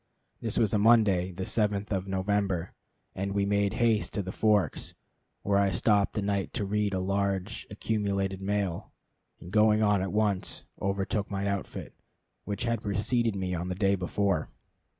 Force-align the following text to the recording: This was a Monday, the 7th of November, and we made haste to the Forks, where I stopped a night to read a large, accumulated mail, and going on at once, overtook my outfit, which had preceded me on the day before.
This 0.41 0.57
was 0.57 0.73
a 0.73 0.79
Monday, 0.79 1.31
the 1.31 1.43
7th 1.43 1.91
of 1.91 2.07
November, 2.07 2.73
and 3.13 3.33
we 3.33 3.45
made 3.45 3.73
haste 3.73 4.15
to 4.15 4.23
the 4.23 4.31
Forks, 4.31 4.95
where 5.43 5.59
I 5.59 5.69
stopped 5.69 6.17
a 6.17 6.23
night 6.23 6.53
to 6.53 6.65
read 6.65 6.95
a 6.95 6.99
large, 6.99 7.67
accumulated 7.69 8.41
mail, 8.41 8.93
and 9.39 9.51
going 9.51 9.83
on 9.83 10.01
at 10.01 10.11
once, 10.11 10.65
overtook 10.81 11.29
my 11.29 11.45
outfit, 11.45 11.93
which 12.45 12.63
had 12.63 12.81
preceded 12.81 13.35
me 13.35 13.53
on 13.53 13.67
the 13.69 13.75
day 13.75 13.93
before. 13.93 14.49